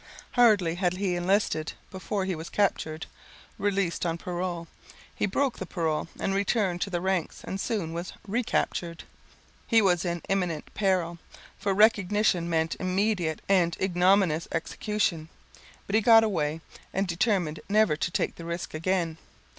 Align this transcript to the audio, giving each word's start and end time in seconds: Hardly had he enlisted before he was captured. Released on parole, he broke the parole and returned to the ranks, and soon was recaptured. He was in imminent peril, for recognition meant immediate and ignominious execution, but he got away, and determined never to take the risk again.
Hardly 0.31 0.73
had 0.73 0.93
he 0.97 1.15
enlisted 1.15 1.73
before 1.91 2.25
he 2.25 2.33
was 2.33 2.49
captured. 2.49 3.05
Released 3.59 4.03
on 4.03 4.17
parole, 4.17 4.67
he 5.13 5.27
broke 5.27 5.59
the 5.59 5.67
parole 5.67 6.07
and 6.19 6.33
returned 6.33 6.81
to 6.81 6.89
the 6.89 6.99
ranks, 6.99 7.43
and 7.43 7.61
soon 7.61 7.93
was 7.93 8.11
recaptured. 8.27 9.03
He 9.67 9.79
was 9.79 10.03
in 10.03 10.23
imminent 10.27 10.73
peril, 10.73 11.19
for 11.59 11.75
recognition 11.75 12.49
meant 12.49 12.75
immediate 12.79 13.43
and 13.47 13.77
ignominious 13.79 14.47
execution, 14.51 15.29
but 15.85 15.93
he 15.93 16.01
got 16.01 16.23
away, 16.23 16.61
and 16.91 17.07
determined 17.07 17.59
never 17.69 17.95
to 17.95 18.09
take 18.09 18.37
the 18.37 18.45
risk 18.45 18.73
again. 18.73 19.19